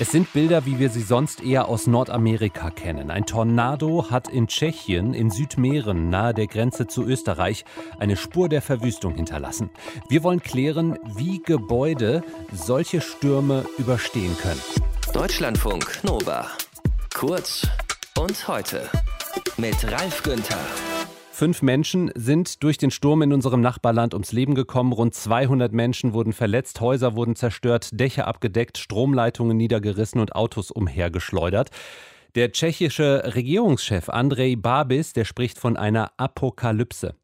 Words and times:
Es 0.00 0.12
sind 0.12 0.32
Bilder, 0.32 0.64
wie 0.64 0.78
wir 0.78 0.88
sie 0.88 1.02
sonst 1.02 1.42
eher 1.42 1.68
aus 1.68 1.86
Nordamerika 1.86 2.70
kennen. 2.70 3.10
Ein 3.10 3.26
Tornado 3.26 4.10
hat 4.10 4.28
in 4.28 4.48
Tschechien, 4.48 5.12
in 5.12 5.30
Südmähren, 5.30 6.08
nahe 6.08 6.32
der 6.32 6.46
Grenze 6.46 6.86
zu 6.86 7.04
Österreich, 7.04 7.66
eine 7.98 8.16
Spur 8.16 8.48
der 8.48 8.62
Verwüstung 8.62 9.14
hinterlassen. 9.14 9.68
Wir 10.08 10.22
wollen 10.22 10.40
klären, 10.40 10.98
wie 11.16 11.42
Gebäude 11.42 12.24
solche 12.50 13.02
Stürme 13.02 13.66
überstehen 13.76 14.34
können. 14.38 14.62
Deutschlandfunk 15.12 16.02
Nova. 16.02 16.46
Kurz 17.14 17.68
und 18.18 18.48
heute. 18.48 18.88
Mit 19.58 19.84
Ralf 19.92 20.22
Günther. 20.22 20.56
Fünf 21.40 21.62
Menschen 21.62 22.10
sind 22.14 22.62
durch 22.62 22.76
den 22.76 22.90
Sturm 22.90 23.22
in 23.22 23.32
unserem 23.32 23.62
Nachbarland 23.62 24.12
ums 24.12 24.30
Leben 24.30 24.54
gekommen. 24.54 24.92
Rund 24.92 25.14
200 25.14 25.72
Menschen 25.72 26.12
wurden 26.12 26.34
verletzt, 26.34 26.82
Häuser 26.82 27.16
wurden 27.16 27.34
zerstört, 27.34 27.88
Dächer 27.98 28.26
abgedeckt, 28.26 28.76
Stromleitungen 28.76 29.56
niedergerissen 29.56 30.20
und 30.20 30.34
Autos 30.34 30.70
umhergeschleudert. 30.70 31.70
Der 32.34 32.52
tschechische 32.52 33.22
Regierungschef 33.34 34.10
Andrej 34.10 34.56
Babis, 34.56 35.14
der 35.14 35.24
spricht 35.24 35.58
von 35.58 35.78
einer 35.78 36.12
Apokalypse. 36.18 37.14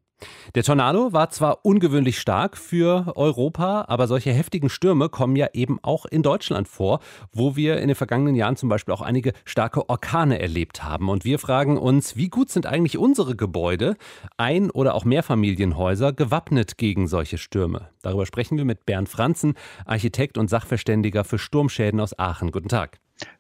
Der 0.55 0.63
Tornado 0.63 1.13
war 1.13 1.31
zwar 1.31 1.65
ungewöhnlich 1.65 2.19
stark 2.19 2.57
für 2.57 3.13
Europa, 3.17 3.85
aber 3.89 4.07
solche 4.07 4.33
heftigen 4.33 4.71
Stürme 4.71 5.09
kommen 5.09 5.37
ja 5.37 5.49
eben 5.53 5.79
auch 5.83 6.07
in 6.07 6.23
Deutschland 6.23 6.69
vor, 6.69 7.01
wo 7.33 7.57
wir 7.57 7.79
in 7.79 7.89
den 7.89 7.95
vergangenen 7.95 8.35
Jahren 8.35 8.57
zum 8.57 8.69
Beispiel 8.69 8.95
auch 8.95 9.03
einige 9.03 9.33
starke 9.45 9.89
Orkane 9.89 10.41
erlebt 10.41 10.83
haben. 10.85 11.11
Und 11.11 11.25
wir 11.25 11.39
fragen 11.39 11.77
uns, 11.77 12.17
wie 12.17 12.29
gut 12.29 12.49
sind 12.49 12.67
eigentlich 12.67 12.97
unsere 12.97 13.37
Gebäude, 13.37 13.97
Ein- 14.39 14.71
oder 14.71 14.95
auch 14.95 15.05
Mehrfamilienhäuser, 15.05 16.13
gewappnet 16.13 16.79
gegen 16.79 17.09
solche 17.09 17.37
Stürme? 17.37 17.91
Darüber 18.03 18.25
sprechen 18.25 18.57
wir 18.57 18.65
mit 18.65 18.87
Bernd 18.87 19.09
Franzen, 19.09 19.55
Architekt 19.85 20.39
und 20.39 20.49
Sachverständiger 20.49 21.25
für 21.25 21.39
Sturmschäden 21.39 22.01
aus 22.01 22.19
Aachen. 22.19 22.53
Guten 22.53 22.69
Tag. 22.69 22.99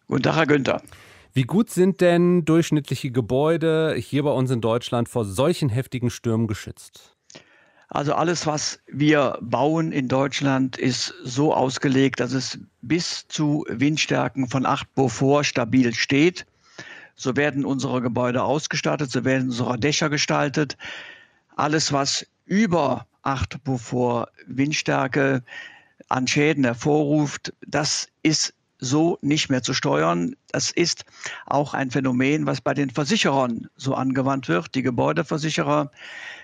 Guten 0.08 0.22
Tag, 0.22 0.36
Herr 0.36 0.46
Günther. 0.46 0.82
Wie 1.36 1.42
gut 1.42 1.68
sind 1.68 2.00
denn 2.00 2.46
durchschnittliche 2.46 3.10
Gebäude 3.10 3.94
hier 3.94 4.22
bei 4.22 4.30
uns 4.30 4.50
in 4.50 4.62
Deutschland 4.62 5.06
vor 5.06 5.26
solchen 5.26 5.68
heftigen 5.68 6.08
Stürmen 6.08 6.46
geschützt? 6.46 7.14
Also 7.88 8.14
alles, 8.14 8.46
was 8.46 8.80
wir 8.86 9.36
bauen 9.42 9.92
in 9.92 10.08
Deutschland, 10.08 10.78
ist 10.78 11.12
so 11.22 11.52
ausgelegt, 11.52 12.20
dass 12.20 12.32
es 12.32 12.58
bis 12.80 13.28
zu 13.28 13.66
Windstärken 13.68 14.48
von 14.48 14.64
8 14.64 14.94
Beaufort 14.94 15.44
stabil 15.44 15.92
steht. 15.92 16.46
So 17.16 17.36
werden 17.36 17.66
unsere 17.66 18.00
Gebäude 18.00 18.42
ausgestattet, 18.42 19.10
so 19.10 19.26
werden 19.26 19.48
unsere 19.48 19.78
Dächer 19.78 20.08
gestaltet. 20.08 20.78
Alles, 21.54 21.92
was 21.92 22.26
über 22.46 23.06
8 23.24 23.62
Beaufort 23.62 24.28
Windstärke 24.46 25.42
an 26.08 26.26
Schäden 26.26 26.64
hervorruft, 26.64 27.52
das 27.60 28.08
ist 28.22 28.54
so 28.78 29.18
nicht 29.22 29.48
mehr 29.48 29.62
zu 29.62 29.74
steuern. 29.74 30.36
Das 30.52 30.70
ist 30.70 31.04
auch 31.46 31.74
ein 31.74 31.90
Phänomen, 31.90 32.46
was 32.46 32.60
bei 32.60 32.74
den 32.74 32.90
Versicherern 32.90 33.68
so 33.76 33.94
angewandt 33.94 34.48
wird. 34.48 34.74
Die 34.74 34.82
Gebäudeversicherer 34.82 35.90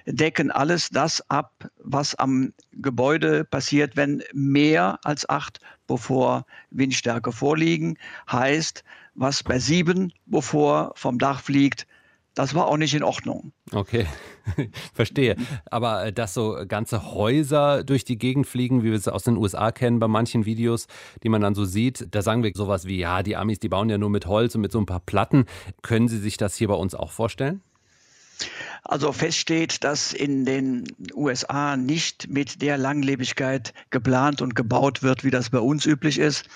decken 0.07 0.51
alles 0.51 0.89
das 0.91 1.29
ab, 1.31 1.71
was 1.79 2.15
am 2.15 2.53
Gebäude 2.73 3.45
passiert, 3.45 3.97
wenn 3.97 4.23
mehr 4.33 4.99
als 5.05 5.29
acht 5.29 5.61
bevor 5.87 6.47
Windstärke 6.71 7.33
vorliegen. 7.33 7.99
Heißt, 8.31 8.85
was 9.15 9.43
bei 9.43 9.59
sieben 9.59 10.13
bevor 10.27 10.93
vom 10.97 11.19
Dach 11.19 11.41
fliegt, 11.41 11.87
das 12.35 12.55
war 12.55 12.67
auch 12.67 12.77
nicht 12.77 12.95
in 12.95 13.03
Ordnung. 13.03 13.53
Okay, 13.73 14.07
verstehe. 14.95 15.37
Aber 15.71 16.07
äh, 16.07 16.13
dass 16.13 16.35
so 16.35 16.57
ganze 16.67 17.13
Häuser 17.13 17.85
durch 17.85 18.05
die 18.05 18.19
Gegend 18.19 18.47
fliegen, 18.47 18.83
wie 18.83 18.91
wir 18.91 18.97
es 18.97 19.09
aus 19.09 19.25
den 19.25 19.37
USA 19.37 19.73
kennen, 19.73 19.99
bei 19.99 20.09
manchen 20.09 20.47
Videos, 20.47 20.87
die 21.23 21.29
man 21.29 21.41
dann 21.41 21.55
so 21.55 21.65
sieht, 21.65 22.09
da 22.11 22.23
sagen 22.23 22.43
wir 22.43 22.53
sowas 22.55 22.87
wie, 22.87 22.99
ja, 22.99 23.23
die 23.23 23.37
Amis, 23.37 23.59
die 23.59 23.69
bauen 23.69 23.91
ja 23.91 23.99
nur 23.99 24.11
mit 24.11 24.27
Holz 24.27 24.55
und 24.55 24.63
mit 24.63 24.73
so 24.73 24.79
ein 24.79 24.87
paar 24.87 25.01
Platten. 25.01 25.45
Können 25.83 26.09
Sie 26.09 26.19
sich 26.19 26.37
das 26.37 26.57
hier 26.57 26.69
bei 26.69 26.75
uns 26.75 26.95
auch 26.95 27.11
vorstellen? 27.11 27.63
Also 28.85 29.12
feststeht, 29.12 29.85
dass 29.85 30.13
in 30.13 30.45
den 30.45 30.85
USA 31.14 31.77
nicht 31.77 32.29
mit 32.29 32.63
der 32.63 32.79
Langlebigkeit 32.79 33.73
geplant 33.91 34.42
und 34.42 34.57
gebaut 34.57 35.03
wird, 35.03 35.25
wie 35.25 35.30
das 35.30 35.51
bei 35.51 35.61
uns 35.61 35.86
üblich 35.86 36.19
ist. 36.19 36.48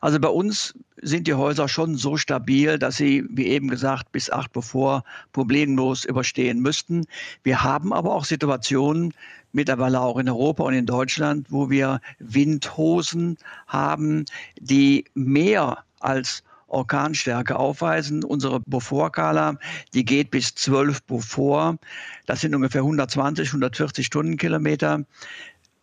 Also 0.00 0.18
bei 0.18 0.28
uns 0.28 0.74
sind 1.02 1.26
die 1.26 1.34
Häuser 1.34 1.68
schon 1.68 1.96
so 1.96 2.16
stabil, 2.16 2.78
dass 2.78 2.96
sie, 2.96 3.24
wie 3.28 3.46
eben 3.46 3.68
gesagt, 3.68 4.12
bis 4.12 4.30
acht 4.30 4.52
bevor 4.52 5.04
problemlos 5.32 6.04
überstehen 6.04 6.60
müssten. 6.60 7.06
Wir 7.42 7.62
haben 7.62 7.92
aber 7.92 8.14
auch 8.14 8.24
Situationen, 8.24 9.12
mittlerweile 9.52 10.00
auch 10.00 10.18
in 10.18 10.28
Europa 10.28 10.64
und 10.64 10.74
in 10.74 10.86
Deutschland, 10.86 11.46
wo 11.50 11.70
wir 11.70 12.00
Windhosen 12.18 13.38
haben, 13.66 14.24
die 14.58 15.04
mehr 15.14 15.84
als 16.00 16.42
Orkanstärke 16.66 17.56
aufweisen. 17.56 18.24
Unsere 18.24 18.60
Beaufort-Skala, 18.60 19.56
die 19.92 20.04
geht 20.04 20.30
bis 20.30 20.54
12 20.54 21.02
Beaufort. 21.04 21.78
Das 22.26 22.40
sind 22.40 22.54
ungefähr 22.54 22.82
120, 22.82 23.48
140 23.48 24.06
Stundenkilometer. 24.06 25.04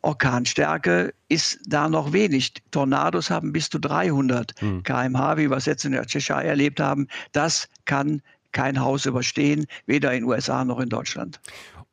Orkanstärke 0.01 1.13
ist 1.29 1.59
da 1.67 1.87
noch 1.87 2.11
wenig. 2.11 2.53
Tornados 2.71 3.29
haben 3.29 3.53
bis 3.53 3.69
zu 3.69 3.79
300 3.79 4.59
hm. 4.59 4.83
kmh, 4.83 5.37
wie 5.37 5.49
wir 5.49 5.57
es 5.57 5.65
jetzt 5.65 5.85
in 5.85 5.91
der 5.91 6.05
Tschechei 6.05 6.43
erlebt 6.43 6.79
haben. 6.79 7.07
Das 7.31 7.69
kann 7.85 8.21
kein 8.51 8.81
Haus 8.81 9.05
überstehen, 9.05 9.65
weder 9.85 10.11
in 10.13 10.21
den 10.21 10.29
USA 10.29 10.65
noch 10.65 10.79
in 10.79 10.89
Deutschland. 10.89 11.39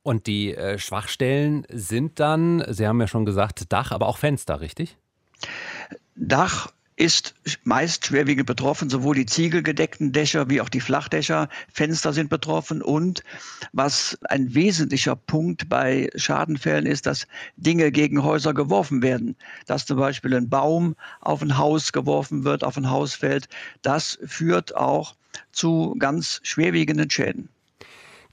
Und 0.03 0.27
die 0.27 0.55
äh, 0.55 0.79
Schwachstellen 0.79 1.67
sind 1.71 2.19
dann, 2.19 2.65
Sie 2.69 2.87
haben 2.87 3.01
ja 3.01 3.07
schon 3.07 3.27
gesagt, 3.27 3.71
Dach, 3.73 3.93
aber 3.93 4.07
auch 4.07 4.19
Fenster, 4.19 4.61
richtig? 4.61 4.97
Dach 6.17 6.73
ist 6.99 7.35
meist 7.63 8.07
schwerwiegend 8.07 8.47
betroffen. 8.47 8.91
Sowohl 8.91 9.15
die 9.15 9.27
ziegelgedeckten 9.27 10.13
Dächer 10.13 10.51
wie 10.51 10.61
auch 10.61 10.69
die 10.69 10.81
Flachdächer, 10.81 11.49
Fenster 11.73 12.13
sind 12.13 12.29
betroffen. 12.29 12.83
Und 12.83 13.23
was 13.73 14.19
ein 14.29 14.55
wesentlicher 14.55 15.15
Punkt 15.15 15.69
bei 15.69 16.11
Schadenfällen 16.17 16.87
ist, 16.87 17.07
dass 17.07 17.27
Dinge 17.57 17.93
gegen 17.93 18.25
Häuser 18.25 18.53
geworfen 18.53 19.01
werden. 19.01 19.37
Dass 19.67 19.87
zum 19.87 19.99
Beispiel 19.99 20.35
ein 20.35 20.49
Baum 20.49 20.97
auf 21.21 21.41
ein 21.41 21.57
Haus 21.57 21.93
geworfen 21.93 22.43
wird, 22.45 22.65
auf 22.65 22.77
ein 22.77 22.91
Haus 22.91 23.15
fällt. 23.15 23.49
Das 23.83 24.19
führt 24.27 24.75
auch 24.75 25.15
zu 25.53 25.95
ganz 25.99 26.41
schwerwiegenden 26.43 27.11
Schäden. 27.11 27.49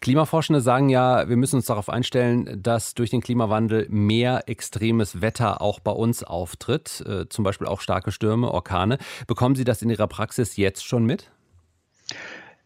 Klimaforschende 0.06 0.62
sagen 0.62 0.90
ja, 0.90 1.28
wir 1.30 1.36
müssen 1.36 1.56
uns 1.56 1.66
darauf 1.66 1.90
einstellen, 1.90 2.62
dass 2.62 2.94
durch 2.94 3.10
den 3.10 3.22
Klimawandel 3.22 3.88
mehr 3.90 4.44
extremes 4.48 5.20
Wetter 5.20 5.64
auch 5.64 5.80
bei 5.80 5.90
uns 5.90 6.24
auftritt, 6.24 7.04
äh, 7.08 7.28
zum 7.28 7.44
Beispiel 7.44 7.66
auch 7.66 7.82
starke 7.82 8.12
Stürme, 8.12 8.52
Orkane. 8.52 9.00
Bekommen 9.26 9.56
Sie 9.56 9.64
das 9.64 9.82
in 9.82 9.90
Ihrer 9.90 10.06
Praxis 10.06 10.58
jetzt 10.58 10.86
schon 10.86 11.06
mit? 11.06 11.32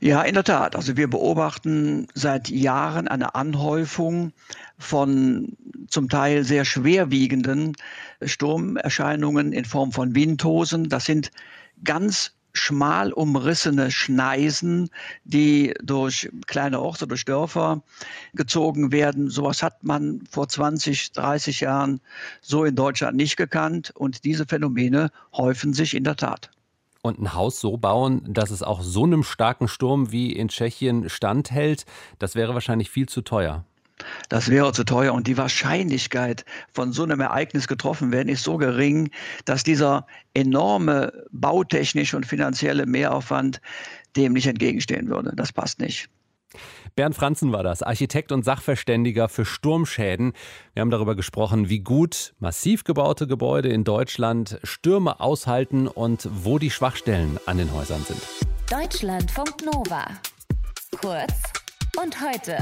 Ja, 0.01 0.21
in 0.23 0.33
der 0.33 0.43
Tat. 0.43 0.75
Also 0.75 0.97
wir 0.97 1.09
beobachten 1.09 2.07
seit 2.13 2.49
Jahren 2.49 3.07
eine 3.07 3.35
Anhäufung 3.35 4.33
von 4.77 5.55
zum 5.87 6.09
Teil 6.09 6.43
sehr 6.43 6.65
schwerwiegenden 6.65 7.77
Sturmerscheinungen 8.21 9.53
in 9.53 9.63
Form 9.63 9.93
von 9.93 10.13
Windhosen. 10.13 10.89
Das 10.89 11.05
sind 11.05 11.31
ganz 11.85 12.33
schmal 12.53 13.13
umrissene 13.13 13.91
Schneisen, 13.91 14.89
die 15.23 15.73
durch 15.83 16.29
kleine 16.47 16.79
Orte, 16.79 17.07
durch 17.07 17.25
Dörfer 17.25 17.81
gezogen 18.33 18.91
werden. 18.91 19.29
Sowas 19.29 19.63
hat 19.63 19.83
man 19.83 20.23
vor 20.29 20.47
20, 20.47 21.11
30 21.13 21.61
Jahren 21.61 22.01
so 22.41 22.65
in 22.65 22.75
Deutschland 22.75 23.17
nicht 23.17 23.37
gekannt 23.37 23.91
und 23.95 24.23
diese 24.23 24.45
Phänomene 24.45 25.11
häufen 25.33 25.73
sich 25.73 25.95
in 25.95 26.03
der 26.03 26.15
Tat. 26.15 26.49
Und 27.01 27.19
ein 27.19 27.33
Haus 27.33 27.61
so 27.61 27.77
bauen, 27.77 28.21
dass 28.27 28.51
es 28.51 28.61
auch 28.61 28.81
so 28.81 29.05
einem 29.05 29.23
starken 29.23 29.69
Sturm 29.69 30.11
wie 30.11 30.33
in 30.33 30.49
Tschechien 30.49 31.09
standhält, 31.09 31.85
das 32.17 32.35
wäre 32.35 32.53
wahrscheinlich 32.53 32.89
viel 32.89 33.07
zu 33.07 33.21
teuer. 33.21 33.63
Das 34.29 34.49
wäre 34.49 34.73
zu 34.73 34.83
teuer 34.83 35.13
und 35.13 35.27
die 35.27 35.37
Wahrscheinlichkeit, 35.37 36.45
von 36.71 36.91
so 36.91 37.03
einem 37.03 37.19
Ereignis 37.19 37.67
getroffen 37.67 38.11
werden, 38.11 38.29
ist 38.29 38.43
so 38.43 38.57
gering, 38.57 39.09
dass 39.45 39.63
dieser 39.63 40.05
enorme 40.33 41.11
bautechnische 41.31 42.15
und 42.15 42.25
finanzielle 42.25 42.85
Mehraufwand 42.85 43.61
dem 44.15 44.33
nicht 44.33 44.47
entgegenstehen 44.47 45.09
würde. 45.09 45.33
Das 45.35 45.53
passt 45.53 45.79
nicht. 45.79 46.09
Bernd 46.95 47.15
Franzen 47.15 47.51
war 47.51 47.63
das, 47.63 47.83
Architekt 47.83 48.31
und 48.31 48.43
Sachverständiger 48.43 49.29
für 49.29 49.45
Sturmschäden. 49.45 50.33
Wir 50.73 50.81
haben 50.81 50.89
darüber 50.89 51.15
gesprochen, 51.15 51.69
wie 51.69 51.79
gut 51.79 52.33
massiv 52.39 52.83
gebaute 52.83 53.27
Gebäude 53.27 53.69
in 53.69 53.83
Deutschland 53.83 54.59
Stürme 54.63 55.19
aushalten 55.19 55.87
und 55.87 56.27
wo 56.31 56.57
die 56.57 56.71
Schwachstellen 56.71 57.39
an 57.45 57.57
den 57.57 57.71
Häusern 57.73 58.03
sind. 58.03 58.21
Deutschlandfunk 58.69 59.63
Nova. 59.63 60.05
Kurz 60.99 61.33
und 62.01 62.19
heute. 62.19 62.57